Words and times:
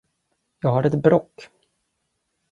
Jag 0.59 0.69
har 0.69 0.83
ett 0.83 0.95
bråck. 1.03 1.47